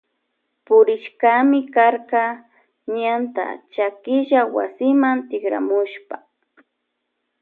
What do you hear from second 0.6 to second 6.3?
Purishkami karka ñanta chakilla wasima tikramushpa.